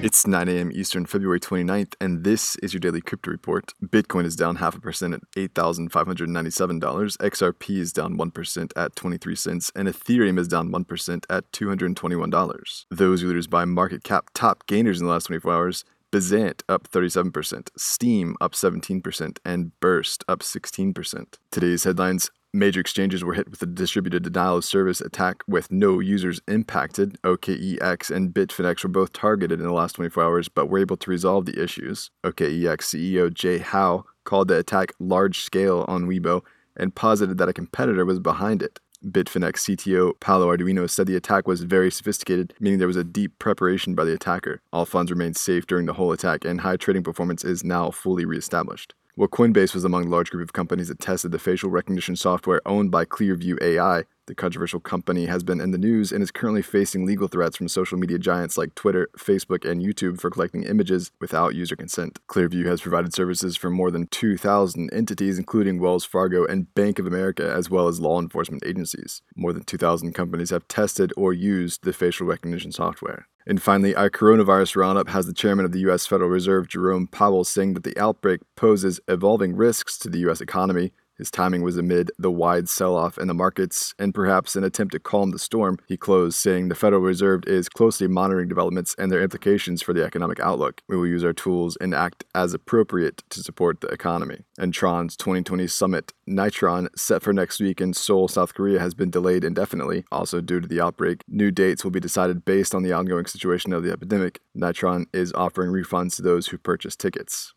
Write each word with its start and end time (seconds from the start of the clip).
It's 0.00 0.28
9 0.28 0.48
a.m. 0.48 0.70
Eastern, 0.72 1.06
February 1.06 1.40
29th, 1.40 1.94
and 2.00 2.22
this 2.22 2.54
is 2.62 2.72
your 2.72 2.78
daily 2.78 3.00
crypto 3.00 3.32
report. 3.32 3.74
Bitcoin 3.84 4.26
is 4.26 4.36
down 4.36 4.56
half 4.56 4.76
a 4.76 4.80
percent 4.80 5.12
at 5.12 5.22
$8,597. 5.36 7.16
XRP 7.16 7.78
is 7.78 7.92
down 7.92 8.16
1% 8.16 8.72
at 8.76 8.94
23 8.94 9.34
cents, 9.34 9.72
and 9.74 9.88
Ethereum 9.88 10.38
is 10.38 10.46
down 10.46 10.70
1% 10.70 11.24
at 11.28 11.50
$221. 11.50 12.84
Those 12.92 13.24
leaders 13.24 13.48
by 13.48 13.64
market 13.64 14.04
cap 14.04 14.30
top 14.34 14.66
gainers 14.68 15.00
in 15.00 15.06
the 15.06 15.12
last 15.12 15.24
24 15.24 15.52
hours 15.52 15.84
Bizant 16.10 16.62
up 16.68 16.88
37%, 16.88 17.68
Steem 17.76 18.34
up 18.40 18.52
17%, 18.52 19.38
and 19.44 19.78
Burst 19.80 20.24
up 20.26 20.40
16%. 20.40 21.34
Today's 21.50 21.84
headlines 21.84 22.30
Major 22.54 22.80
exchanges 22.80 23.22
were 23.22 23.34
hit 23.34 23.50
with 23.50 23.60
a 23.60 23.66
distributed 23.66 24.22
denial 24.22 24.56
of 24.56 24.64
service 24.64 25.02
attack 25.02 25.42
with 25.46 25.70
no 25.70 26.00
users 26.00 26.40
impacted. 26.48 27.20
OKEX 27.22 28.10
and 28.10 28.32
Bitfinex 28.32 28.82
were 28.82 28.88
both 28.88 29.12
targeted 29.12 29.60
in 29.60 29.66
the 29.66 29.72
last 29.72 29.96
24 29.96 30.22
hours, 30.22 30.48
but 30.48 30.70
were 30.70 30.78
able 30.78 30.96
to 30.96 31.10
resolve 31.10 31.44
the 31.44 31.62
issues. 31.62 32.10
OKEX 32.24 32.78
CEO 32.78 33.32
Jay 33.32 33.58
Hao 33.58 34.06
called 34.24 34.48
the 34.48 34.56
attack 34.56 34.94
large 34.98 35.40
scale 35.40 35.84
on 35.88 36.06
Weibo 36.06 36.42
and 36.74 36.94
posited 36.94 37.36
that 37.36 37.50
a 37.50 37.52
competitor 37.52 38.06
was 38.06 38.18
behind 38.18 38.62
it. 38.62 38.80
Bitfinex 39.04 39.58
CTO 39.58 40.18
Paolo 40.18 40.56
Ardoino 40.56 40.88
said 40.88 41.06
the 41.06 41.16
attack 41.16 41.46
was 41.46 41.62
very 41.62 41.90
sophisticated, 41.90 42.54
meaning 42.60 42.78
there 42.78 42.88
was 42.88 42.96
a 42.96 43.04
deep 43.04 43.38
preparation 43.38 43.94
by 43.94 44.04
the 44.04 44.14
attacker. 44.14 44.62
All 44.72 44.86
funds 44.86 45.10
remained 45.10 45.36
safe 45.36 45.66
during 45.66 45.84
the 45.84 45.92
whole 45.92 46.12
attack, 46.12 46.46
and 46.46 46.62
high 46.62 46.78
trading 46.78 47.02
performance 47.02 47.44
is 47.44 47.62
now 47.62 47.90
fully 47.90 48.24
reestablished. 48.24 48.94
Well, 49.18 49.26
Coinbase 49.26 49.74
was 49.74 49.84
among 49.84 50.04
the 50.04 50.10
large 50.10 50.30
group 50.30 50.44
of 50.44 50.52
companies 50.52 50.86
that 50.86 51.00
tested 51.00 51.32
the 51.32 51.40
facial 51.40 51.70
recognition 51.70 52.14
software 52.14 52.62
owned 52.64 52.92
by 52.92 53.04
Clearview 53.04 53.60
AI. 53.60 54.04
The 54.28 54.34
controversial 54.34 54.78
company 54.78 55.24
has 55.24 55.42
been 55.42 55.58
in 55.58 55.70
the 55.70 55.78
news 55.78 56.12
and 56.12 56.22
is 56.22 56.30
currently 56.30 56.60
facing 56.60 57.06
legal 57.06 57.28
threats 57.28 57.56
from 57.56 57.66
social 57.66 57.96
media 57.96 58.18
giants 58.18 58.58
like 58.58 58.74
Twitter, 58.74 59.08
Facebook, 59.16 59.64
and 59.64 59.80
YouTube 59.80 60.20
for 60.20 60.28
collecting 60.28 60.64
images 60.64 61.12
without 61.18 61.54
user 61.54 61.74
consent. 61.74 62.18
Clearview 62.28 62.66
has 62.66 62.82
provided 62.82 63.14
services 63.14 63.56
for 63.56 63.70
more 63.70 63.90
than 63.90 64.06
2,000 64.08 64.92
entities, 64.92 65.38
including 65.38 65.80
Wells 65.80 66.04
Fargo 66.04 66.44
and 66.44 66.74
Bank 66.74 66.98
of 66.98 67.06
America, 67.06 67.50
as 67.50 67.70
well 67.70 67.88
as 67.88 68.00
law 68.00 68.20
enforcement 68.20 68.62
agencies. 68.66 69.22
More 69.34 69.54
than 69.54 69.64
2,000 69.64 70.12
companies 70.12 70.50
have 70.50 70.68
tested 70.68 71.10
or 71.16 71.32
used 71.32 71.84
the 71.84 71.94
facial 71.94 72.26
recognition 72.26 72.70
software. 72.70 73.28
And 73.46 73.62
finally, 73.62 73.94
our 73.94 74.10
coronavirus 74.10 74.76
roundup 74.76 75.08
has 75.08 75.24
the 75.24 75.32
chairman 75.32 75.64
of 75.64 75.72
the 75.72 75.80
U.S. 75.80 76.06
Federal 76.06 76.28
Reserve, 76.28 76.68
Jerome 76.68 77.06
Powell, 77.06 77.44
saying 77.44 77.72
that 77.72 77.84
the 77.84 77.96
outbreak 77.96 78.42
poses 78.56 79.00
evolving 79.08 79.56
risks 79.56 79.96
to 80.00 80.10
the 80.10 80.18
U.S. 80.18 80.42
economy 80.42 80.92
his 81.18 81.30
timing 81.30 81.62
was 81.62 81.76
amid 81.76 82.10
the 82.18 82.30
wide 82.30 82.68
sell 82.68 82.96
off 82.96 83.18
in 83.18 83.26
the 83.26 83.34
markets, 83.34 83.94
and 83.98 84.14
perhaps 84.14 84.56
an 84.56 84.64
attempt 84.64 84.92
to 84.92 85.00
calm 85.00 85.32
the 85.32 85.38
storm, 85.38 85.78
he 85.86 85.96
closed, 85.96 86.36
saying 86.36 86.68
the 86.68 86.74
Federal 86.74 87.02
Reserve 87.02 87.42
is 87.46 87.68
closely 87.68 88.06
monitoring 88.06 88.48
developments 88.48 88.94
and 88.98 89.10
their 89.10 89.22
implications 89.22 89.82
for 89.82 89.92
the 89.92 90.04
economic 90.04 90.40
outlook. 90.40 90.80
We 90.88 90.96
will 90.96 91.06
use 91.06 91.24
our 91.24 91.32
tools 91.32 91.76
and 91.80 91.94
act 91.94 92.24
as 92.34 92.54
appropriate 92.54 93.24
to 93.30 93.42
support 93.42 93.80
the 93.80 93.88
economy. 93.88 94.44
And 94.58 94.72
Tron's 94.72 95.16
2020 95.16 95.66
summit, 95.66 96.12
Nitron, 96.28 96.88
set 96.96 97.22
for 97.22 97.32
next 97.32 97.60
week 97.60 97.80
in 97.80 97.94
Seoul, 97.94 98.28
South 98.28 98.54
Korea, 98.54 98.78
has 98.78 98.94
been 98.94 99.10
delayed 99.10 99.44
indefinitely, 99.44 100.04
also 100.12 100.40
due 100.40 100.60
to 100.60 100.68
the 100.68 100.80
outbreak. 100.80 101.22
New 101.28 101.50
dates 101.50 101.84
will 101.84 101.90
be 101.90 102.00
decided 102.00 102.44
based 102.44 102.74
on 102.74 102.82
the 102.82 102.92
ongoing 102.92 103.26
situation 103.26 103.72
of 103.72 103.82
the 103.82 103.92
epidemic. 103.92 104.40
Nitron 104.56 105.06
is 105.12 105.32
offering 105.32 105.70
refunds 105.70 106.16
to 106.16 106.22
those 106.22 106.48
who 106.48 106.58
purchase 106.58 106.96
tickets. 106.96 107.54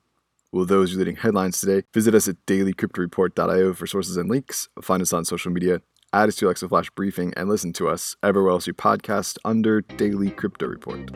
Well, 0.53 0.65
those 0.65 0.95
leading 0.95 1.15
headlines 1.15 1.61
today. 1.61 1.83
Visit 1.93 2.13
us 2.13 2.27
at 2.27 2.45
dailycryptoreport.io 2.45 3.73
for 3.73 3.87
sources 3.87 4.17
and 4.17 4.29
links. 4.29 4.67
Find 4.81 5.01
us 5.01 5.13
on 5.13 5.23
social 5.23 5.51
media, 5.51 5.81
add 6.11 6.27
us 6.27 6.35
to 6.37 6.47
Alexa 6.47 6.67
Flash 6.67 6.89
Briefing, 6.89 7.33
and 7.37 7.47
listen 7.47 7.71
to 7.73 7.87
us 7.87 8.17
everywhere 8.21 8.51
else 8.51 8.67
you 8.67 8.73
podcast 8.73 9.37
under 9.45 9.79
Daily 9.81 10.29
Crypto 10.29 10.67
Report. 10.67 11.09